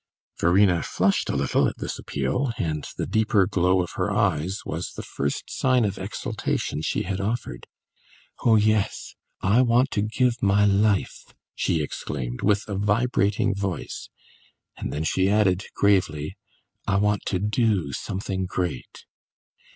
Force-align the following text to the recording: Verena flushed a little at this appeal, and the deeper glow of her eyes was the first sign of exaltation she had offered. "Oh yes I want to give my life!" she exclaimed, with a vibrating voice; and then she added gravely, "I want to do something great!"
Verena 0.39 0.81
flushed 0.81 1.29
a 1.29 1.35
little 1.35 1.67
at 1.67 1.77
this 1.77 1.99
appeal, 1.99 2.51
and 2.57 2.87
the 2.97 3.05
deeper 3.05 3.45
glow 3.45 3.83
of 3.83 3.91
her 3.97 4.09
eyes 4.11 4.61
was 4.65 4.93
the 4.93 5.03
first 5.03 5.43
sign 5.51 5.85
of 5.85 5.99
exaltation 5.99 6.81
she 6.81 7.03
had 7.03 7.21
offered. 7.21 7.67
"Oh 8.43 8.55
yes 8.55 9.13
I 9.41 9.61
want 9.61 9.91
to 9.91 10.01
give 10.01 10.41
my 10.41 10.65
life!" 10.65 11.35
she 11.53 11.83
exclaimed, 11.83 12.41
with 12.41 12.63
a 12.67 12.73
vibrating 12.73 13.53
voice; 13.53 14.09
and 14.75 14.91
then 14.91 15.03
she 15.03 15.29
added 15.29 15.65
gravely, 15.75 16.35
"I 16.87 16.95
want 16.95 17.23
to 17.27 17.37
do 17.37 17.93
something 17.93 18.47
great!" 18.47 19.05